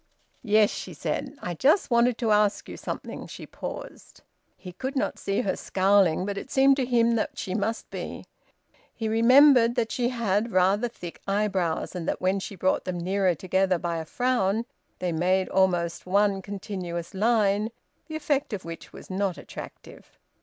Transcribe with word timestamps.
"Yes," 0.41 0.71
she 0.71 0.95
said. 0.95 1.35
"I 1.43 1.53
just 1.53 1.91
wanted 1.91 2.17
to 2.17 2.31
ask 2.31 2.67
you 2.67 2.75
something," 2.75 3.27
she 3.27 3.45
paused. 3.45 4.23
He 4.57 4.71
could 4.71 4.95
not 4.95 5.19
see 5.19 5.41
her 5.41 5.55
scowling, 5.55 6.25
but 6.25 6.39
it 6.39 6.49
seemed 6.49 6.75
to 6.77 6.87
him 6.87 7.11
that 7.17 7.37
she 7.37 7.53
must 7.53 7.87
be. 7.91 8.25
He 8.95 9.07
remembered 9.07 9.75
that 9.75 9.91
she 9.91 10.09
had 10.09 10.51
rather 10.51 10.87
thick 10.87 11.21
eyebrows, 11.27 11.93
and 11.93 12.07
that 12.07 12.19
when 12.19 12.39
she 12.39 12.55
brought 12.55 12.85
them 12.85 12.97
nearer 12.99 13.35
together 13.35 13.77
by 13.77 13.97
a 13.97 14.05
frown, 14.05 14.65
they 14.97 15.11
made 15.11 15.49
almost 15.49 16.07
one 16.07 16.41
continuous 16.41 17.13
line, 17.13 17.69
the 18.07 18.15
effect 18.15 18.53
of 18.53 18.65
which 18.65 18.91
was 18.91 19.11
not 19.11 19.37
attractive. 19.37 20.17